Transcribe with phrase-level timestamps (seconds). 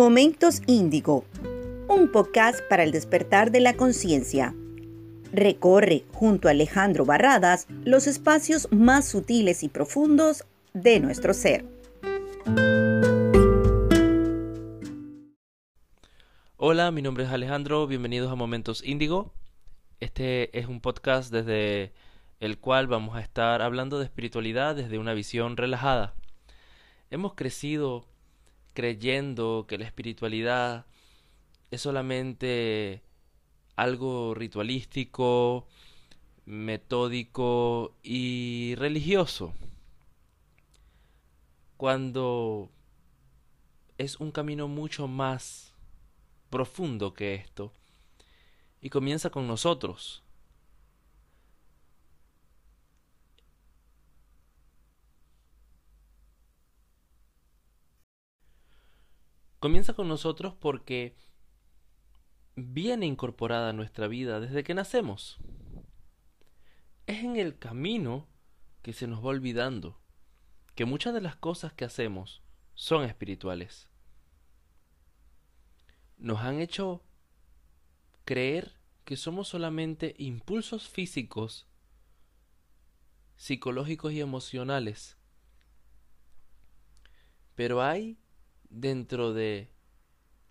[0.00, 1.26] Momentos Índigo,
[1.86, 4.54] un podcast para el despertar de la conciencia.
[5.30, 11.66] Recorre junto a Alejandro Barradas los espacios más sutiles y profundos de nuestro ser.
[16.56, 19.34] Hola, mi nombre es Alejandro, bienvenidos a Momentos Índigo.
[20.00, 21.92] Este es un podcast desde
[22.40, 26.14] el cual vamos a estar hablando de espiritualidad desde una visión relajada.
[27.10, 28.06] Hemos crecido
[28.80, 30.86] creyendo que la espiritualidad
[31.70, 33.02] es solamente
[33.76, 35.66] algo ritualístico,
[36.46, 39.52] metódico y religioso,
[41.76, 42.70] cuando
[43.98, 45.74] es un camino mucho más
[46.48, 47.74] profundo que esto
[48.80, 50.22] y comienza con nosotros.
[59.60, 61.14] Comienza con nosotros porque
[62.56, 65.38] viene incorporada a nuestra vida desde que nacemos.
[67.06, 68.26] Es en el camino
[68.80, 70.00] que se nos va olvidando
[70.74, 72.42] que muchas de las cosas que hacemos
[72.74, 73.90] son espirituales.
[76.16, 77.04] Nos han hecho
[78.24, 81.66] creer que somos solamente impulsos físicos,
[83.36, 85.18] psicológicos y emocionales.
[87.54, 88.19] Pero hay
[88.70, 89.68] dentro de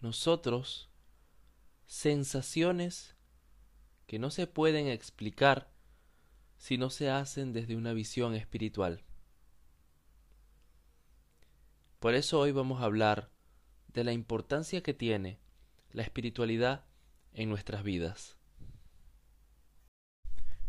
[0.00, 0.90] nosotros
[1.86, 3.14] sensaciones
[4.06, 5.70] que no se pueden explicar
[6.56, 9.04] si no se hacen desde una visión espiritual.
[12.00, 13.30] Por eso hoy vamos a hablar
[13.88, 15.38] de la importancia que tiene
[15.92, 16.84] la espiritualidad
[17.32, 18.36] en nuestras vidas.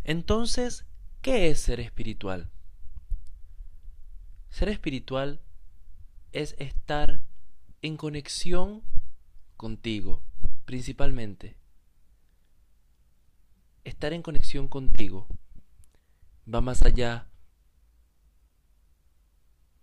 [0.03, 0.85] Entonces,
[1.21, 2.49] ¿qué es ser espiritual?
[4.49, 5.41] Ser espiritual
[6.31, 7.16] es estar
[7.81, 8.83] en conexión
[9.55, 10.23] contigo,
[10.65, 11.57] principalmente.
[13.83, 15.27] Estar en conexión contigo
[16.53, 17.29] va más allá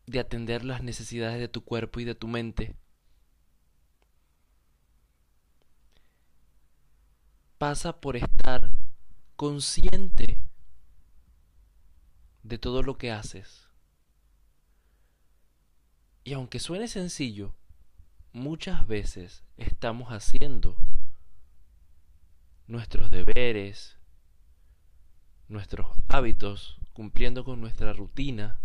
[0.07, 2.77] de atender las necesidades de tu cuerpo y de tu mente.
[7.59, 8.73] Pasa por estar
[9.37, 10.39] consciente
[12.43, 13.69] de todo lo que haces.
[16.25, 17.55] Y aunque suene sencillo,
[18.35, 20.77] muchas veces estamos haciendo
[22.67, 23.97] nuestros deberes,
[25.47, 28.59] nuestros hábitos, cumpliendo con nuestra rutina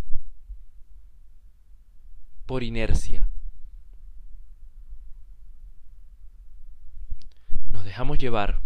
[2.48, 3.30] por inercia.
[7.70, 8.64] Nos dejamos llevar.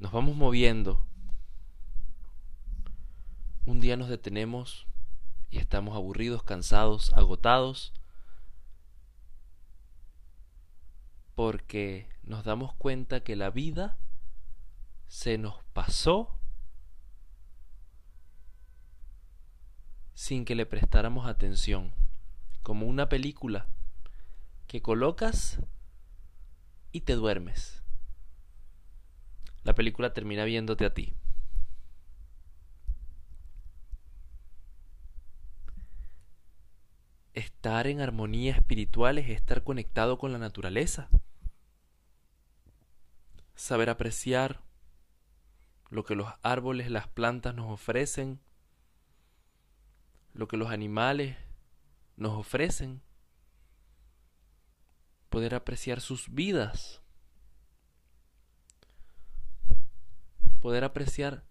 [0.00, 1.06] Nos vamos moviendo.
[3.66, 4.86] Un día nos detenemos
[5.52, 7.92] y estamos aburridos, cansados, agotados,
[11.34, 13.98] porque nos damos cuenta que la vida
[15.08, 16.38] se nos pasó
[20.14, 21.92] sin que le prestáramos atención,
[22.62, 23.66] como una película
[24.66, 25.60] que colocas
[26.92, 27.82] y te duermes.
[29.64, 31.12] La película termina viéndote a ti.
[37.34, 41.08] Estar en armonía espiritual es estar conectado con la naturaleza.
[43.54, 44.60] Saber apreciar
[45.88, 48.40] lo que los árboles, las plantas nos ofrecen,
[50.34, 51.36] lo que los animales
[52.16, 53.00] nos ofrecen,
[55.30, 57.00] poder apreciar sus vidas,
[60.60, 61.44] poder apreciar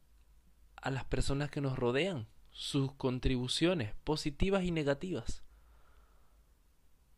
[0.75, 5.43] a las personas que nos rodean, sus contribuciones positivas y negativas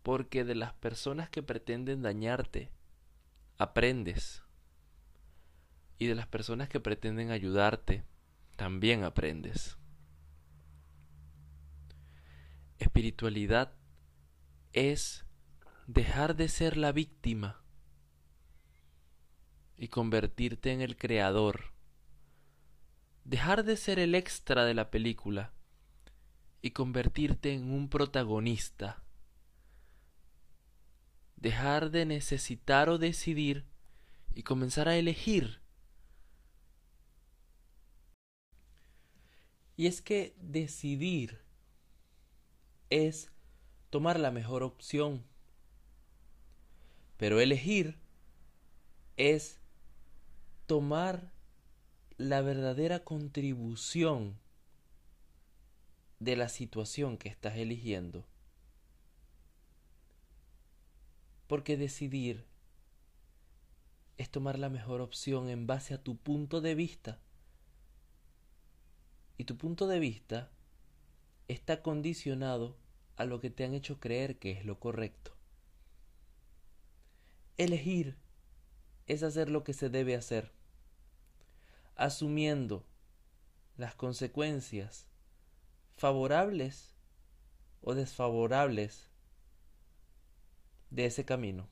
[0.04, 2.72] porque de las personas que pretenden dañarte
[3.58, 4.44] aprendes
[5.98, 8.04] y de las personas que pretenden ayudarte
[8.58, 9.78] también aprendes.
[12.80, 13.74] Espiritualidad
[14.74, 15.26] es
[15.88, 17.62] dejar de ser la víctima
[19.78, 21.72] y convertirte en el creador.
[23.24, 25.54] Dejar de ser el extra de la película
[26.62, 29.03] y convertirte en un protagonista
[31.44, 33.66] dejar de necesitar o decidir
[34.34, 35.60] y comenzar a elegir.
[39.76, 41.42] Y es que decidir
[42.90, 43.30] es
[43.90, 45.26] tomar la mejor opción,
[47.18, 48.00] pero elegir
[49.18, 49.60] es
[50.66, 51.34] tomar
[52.16, 54.40] la verdadera contribución
[56.20, 58.26] de la situación que estás eligiendo.
[61.54, 62.48] Porque decidir
[64.18, 67.20] es tomar la mejor opción en base a tu punto de vista.
[69.38, 70.50] Y tu punto de vista
[71.48, 72.76] está condicionado
[73.18, 75.36] a lo que te han hecho creer que es lo correcto.
[77.60, 78.18] Elegir
[79.06, 80.52] es hacer lo que se debe hacer,
[81.96, 82.84] asumiendo
[83.78, 85.06] las consecuencias
[85.98, 86.96] favorables
[87.84, 89.13] o desfavorables
[90.94, 91.68] de ese camino.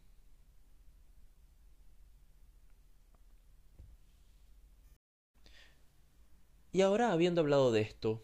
[6.73, 8.23] Y ahora, habiendo hablado de esto,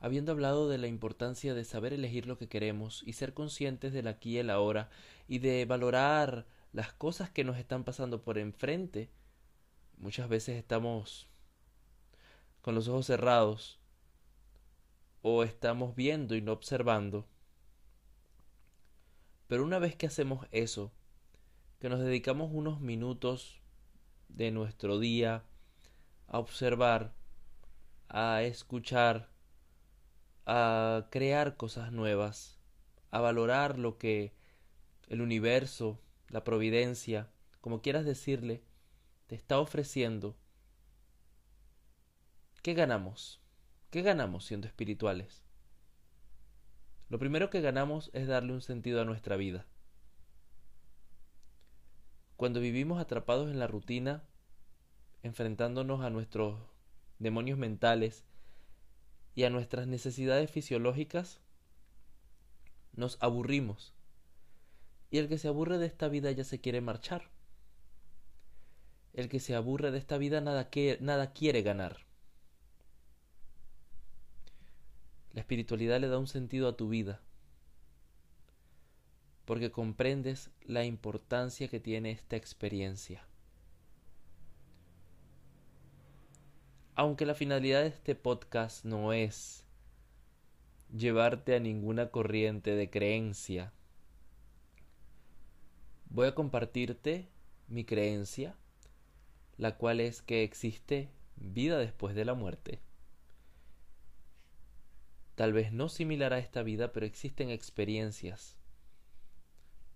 [0.00, 4.06] habiendo hablado de la importancia de saber elegir lo que queremos y ser conscientes del
[4.06, 4.90] aquí y el ahora
[5.28, 9.10] y de valorar las cosas que nos están pasando por enfrente,
[9.96, 11.26] muchas veces estamos
[12.60, 13.80] con los ojos cerrados
[15.22, 17.26] o estamos viendo y no observando.
[19.46, 20.92] Pero una vez que hacemos eso,
[21.78, 23.60] que nos dedicamos unos minutos
[24.28, 25.44] de nuestro día
[26.26, 27.14] a observar,
[28.08, 29.28] a escuchar,
[30.46, 32.58] a crear cosas nuevas,
[33.10, 34.32] a valorar lo que
[35.08, 37.30] el universo, la providencia,
[37.60, 38.62] como quieras decirle,
[39.26, 40.36] te está ofreciendo,
[42.62, 43.40] ¿qué ganamos?
[43.90, 45.43] ¿Qué ganamos siendo espirituales?
[47.08, 49.66] Lo primero que ganamos es darle un sentido a nuestra vida.
[52.36, 54.24] Cuando vivimos atrapados en la rutina,
[55.22, 56.58] enfrentándonos a nuestros
[57.18, 58.24] demonios mentales
[59.34, 61.40] y a nuestras necesidades fisiológicas,
[62.92, 63.94] nos aburrimos.
[65.10, 67.30] Y el que se aburre de esta vida ya se quiere marchar.
[69.12, 70.68] El que se aburre de esta vida nada,
[71.00, 71.98] nada quiere ganar.
[75.34, 77.20] La espiritualidad le da un sentido a tu vida,
[79.44, 83.26] porque comprendes la importancia que tiene esta experiencia.
[86.94, 89.64] Aunque la finalidad de este podcast no es
[90.96, 93.72] llevarte a ninguna corriente de creencia,
[96.10, 97.28] voy a compartirte
[97.66, 98.54] mi creencia,
[99.56, 102.80] la cual es que existe vida después de la muerte.
[105.34, 108.56] Tal vez no similar a esta vida, pero existen experiencias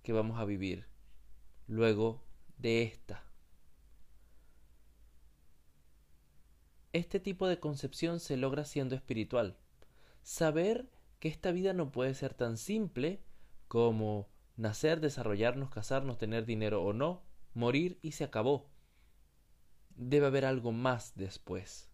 [0.02, 0.86] que vamos a vivir
[1.66, 2.24] luego
[2.56, 3.24] de esta.
[6.92, 9.56] Este tipo de concepción se logra siendo espiritual.
[10.22, 10.90] Saber
[11.20, 13.22] que esta vida no puede ser tan simple
[13.68, 17.22] como nacer, desarrollarnos, casarnos, tener dinero o no,
[17.54, 18.70] morir y se acabó.
[19.94, 21.87] Debe haber algo más después.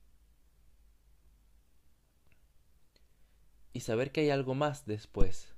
[3.74, 5.54] Y saber que hay algo más después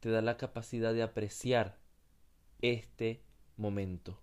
[0.00, 1.78] te da la capacidad de apreciar
[2.62, 3.22] este
[3.56, 4.18] momento.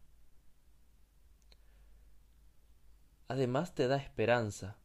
[3.27, 4.77] Además te da esperanza,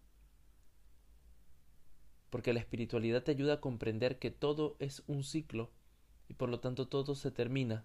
[2.29, 5.71] porque la espiritualidad te ayuda a comprender que todo es un ciclo
[6.29, 7.85] y por lo tanto todo se termina.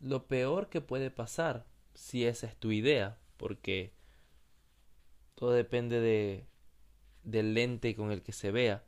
[0.00, 3.92] Lo peor que puede pasar, si esa es tu idea, porque
[5.34, 6.46] todo depende de,
[7.22, 8.84] del lente con el que se vea,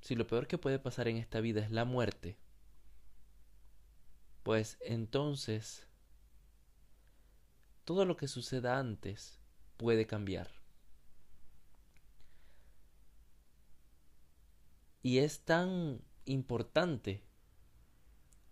[0.00, 2.38] si lo peor que puede pasar en esta vida es la muerte,
[4.42, 5.88] pues entonces
[7.84, 9.40] todo lo que suceda antes
[9.76, 10.50] puede cambiar.
[15.02, 17.22] Y es tan importante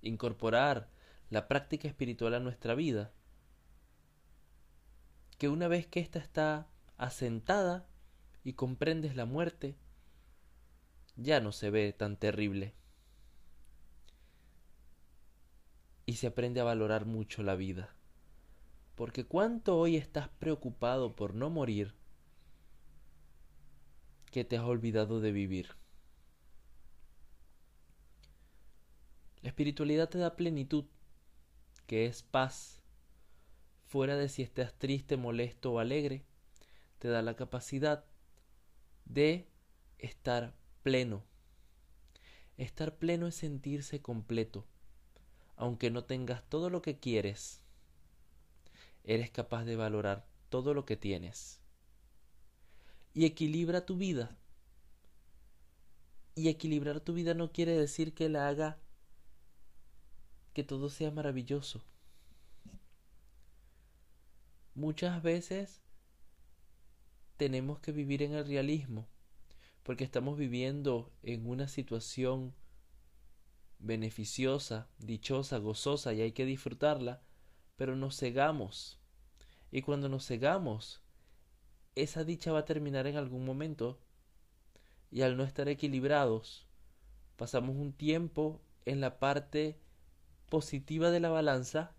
[0.02, 0.90] incorporar
[1.30, 3.12] la práctica espiritual a nuestra vida
[5.38, 7.88] que una vez que ésta está asentada
[8.44, 9.74] y comprendes la muerte,
[11.16, 12.74] ya no se ve tan terrible.
[16.06, 17.96] Y se aprende a valorar mucho la vida.
[18.94, 21.94] Porque cuánto hoy estás preocupado por no morir
[24.30, 25.70] que te has olvidado de vivir.
[29.40, 30.84] La espiritualidad te da plenitud,
[31.86, 32.82] que es paz.
[33.84, 36.24] Fuera de si estás triste, molesto o alegre,
[36.98, 38.04] te da la capacidad
[39.04, 39.46] de
[39.98, 41.24] estar pleno.
[42.56, 44.66] Estar pleno es sentirse completo,
[45.56, 47.64] aunque no tengas todo lo que quieres
[49.04, 51.60] eres capaz de valorar todo lo que tienes.
[53.12, 54.36] Y equilibra tu vida.
[56.34, 58.78] Y equilibrar tu vida no quiere decir que la haga
[60.52, 61.84] que todo sea maravilloso.
[64.74, 65.83] Muchas veces
[67.36, 69.08] tenemos que vivir en el realismo,
[69.82, 72.54] porque estamos viviendo en una situación
[73.78, 77.22] beneficiosa, dichosa, gozosa y hay que disfrutarla,
[77.76, 78.98] pero nos cegamos.
[79.70, 81.02] Y cuando nos cegamos,
[81.94, 84.00] esa dicha va a terminar en algún momento
[85.10, 86.66] y al no estar equilibrados,
[87.36, 89.78] pasamos un tiempo en la parte
[90.48, 91.94] positiva de la balanza,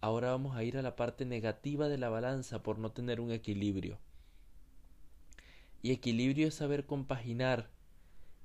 [0.00, 3.32] ahora vamos a ir a la parte negativa de la balanza por no tener un
[3.32, 3.98] equilibrio.
[5.82, 7.70] Y equilibrio es saber compaginar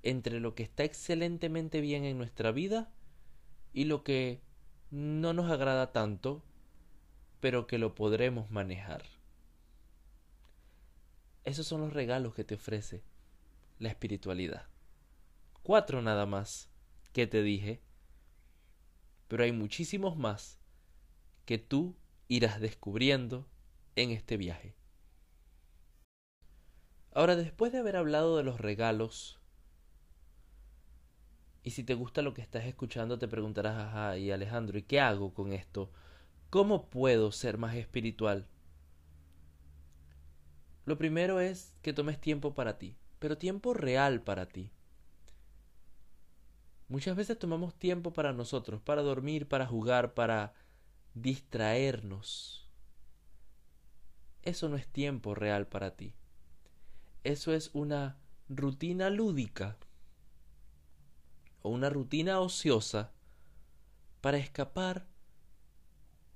[0.03, 2.91] entre lo que está excelentemente bien en nuestra vida
[3.73, 4.41] y lo que
[4.91, 6.43] no nos agrada tanto,
[7.39, 9.03] pero que lo podremos manejar.
[11.43, 13.03] Esos son los regalos que te ofrece
[13.79, 14.67] la espiritualidad.
[15.63, 16.69] Cuatro nada más
[17.11, 17.81] que te dije,
[19.27, 20.59] pero hay muchísimos más
[21.45, 21.95] que tú
[22.27, 23.47] irás descubriendo
[23.95, 24.75] en este viaje.
[27.13, 29.39] Ahora, después de haber hablado de los regalos,
[31.63, 34.99] y si te gusta lo que estás escuchando, te preguntarás, ajá, y Alejandro, ¿y qué
[34.99, 35.91] hago con esto?
[36.49, 38.47] ¿Cómo puedo ser más espiritual?
[40.85, 44.71] Lo primero es que tomes tiempo para ti, pero tiempo real para ti.
[46.87, 50.53] Muchas veces tomamos tiempo para nosotros, para dormir, para jugar, para
[51.15, 52.69] distraernos.
[54.43, 56.13] Eso no es tiempo real para ti.
[57.23, 59.77] Eso es una rutina lúdica
[61.63, 63.11] o una rutina ociosa
[64.21, 65.07] para escapar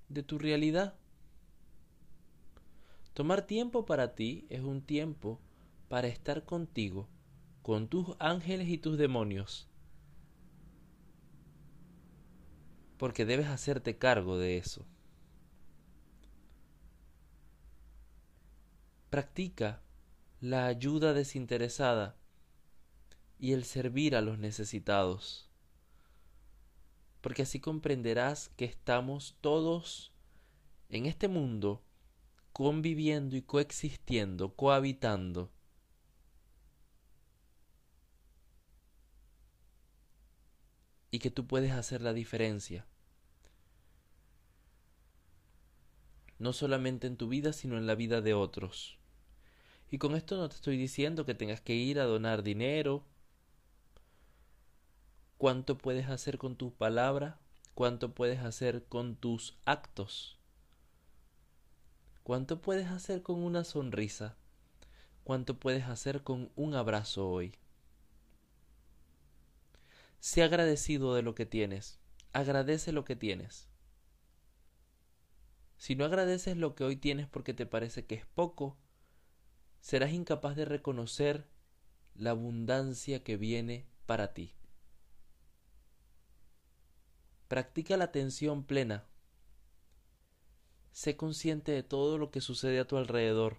[0.07, 0.95] de tu realidad.
[3.13, 5.39] Tomar tiempo para ti es un tiempo
[5.87, 7.07] para estar contigo,
[7.61, 9.68] con tus ángeles y tus demonios.
[12.99, 14.85] Porque debes hacerte cargo de eso.
[19.09, 19.81] Practica
[20.41, 22.17] la ayuda desinteresada
[23.39, 25.49] y el servir a los necesitados.
[27.21, 30.11] Porque así comprenderás que estamos todos
[30.89, 31.81] en este mundo
[32.51, 35.49] conviviendo y coexistiendo, cohabitando.
[41.11, 42.85] Y que tú puedes hacer la diferencia.
[46.37, 48.97] No solamente en tu vida, sino en la vida de otros.
[49.91, 53.03] Y con esto no te estoy diciendo que tengas que ir a donar dinero.
[55.37, 57.39] ¿Cuánto puedes hacer con tu palabra?
[57.73, 60.37] ¿Cuánto puedes hacer con tus actos?
[62.23, 64.35] ¿Cuánto puedes hacer con una sonrisa?
[65.23, 67.58] ¿Cuánto puedes hacer con un abrazo hoy?
[70.19, 71.99] Sé agradecido de lo que tienes.
[72.33, 73.69] Agradece lo que tienes.
[75.77, 78.77] Si no agradeces lo que hoy tienes porque te parece que es poco,
[79.79, 81.47] serás incapaz de reconocer
[82.15, 84.53] la abundancia que viene para ti.
[87.47, 89.09] Practica la atención plena
[90.99, 93.57] sé consciente de todo lo que sucede a tu alrededor,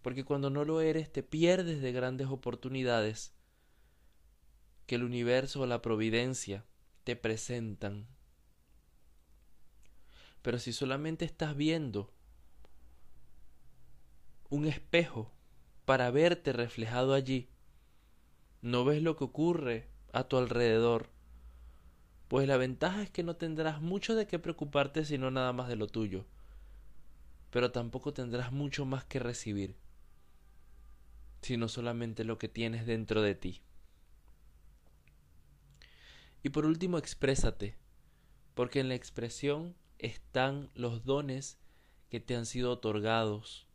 [0.00, 3.34] porque cuando no lo eres te pierdes de grandes oportunidades
[4.86, 6.64] que el universo o la providencia
[7.04, 8.06] te presentan.
[10.42, 12.12] Pero si solamente estás viendo
[14.50, 15.32] un espejo
[15.84, 17.48] para verte reflejado allí,
[18.62, 21.10] no ves lo que ocurre a tu alrededor,
[22.28, 25.76] pues la ventaja es que no tendrás mucho de qué preocuparte sino nada más de
[25.76, 26.24] lo tuyo,
[27.50, 29.76] pero tampoco tendrás mucho más que recibir,
[31.42, 33.62] sino solamente lo que tienes dentro de ti.
[36.44, 37.76] Y por último, exprésate,
[38.54, 41.58] porque en la expresión están los dones
[42.08, 43.66] que te han sido otorgados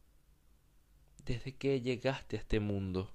[1.25, 3.11] desde que llegaste a este mundo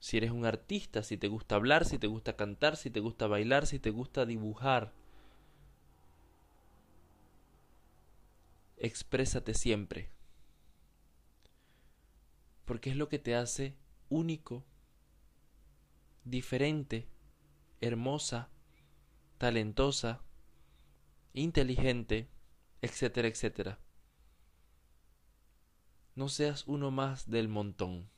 [0.00, 3.26] si eres un artista, si te gusta hablar, si te gusta cantar, si te gusta
[3.26, 4.92] bailar, si te gusta dibujar.
[8.78, 10.10] Exprésate siempre.
[12.64, 13.76] Porque es lo que te hace
[14.08, 14.64] único,
[16.24, 17.06] diferente,
[17.80, 18.50] hermosa,
[19.38, 20.22] talentosa,
[21.32, 22.28] inteligente,
[22.82, 23.78] etcétera, etcétera.
[26.14, 28.10] No seas uno más del montón.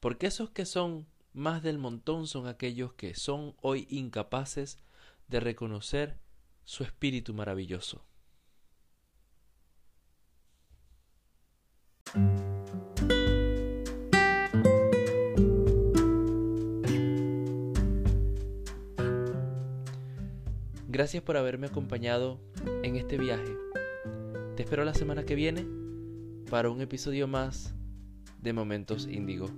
[0.00, 4.78] Porque esos que son más del montón son aquellos que son hoy incapaces
[5.28, 6.18] de reconocer
[6.64, 8.04] su espíritu maravilloso.
[20.96, 22.40] Gracias por haberme acompañado
[22.82, 23.54] en este viaje.
[24.56, 25.66] Te espero la semana que viene
[26.48, 27.74] para un episodio más
[28.40, 29.50] de Momentos Índigo.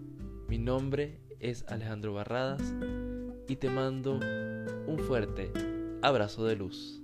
[0.49, 2.75] Mi nombre es Alejandro Barradas
[3.47, 5.53] y te mando un fuerte
[6.03, 7.01] abrazo de luz.